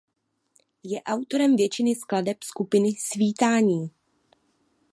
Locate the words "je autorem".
0.83-1.55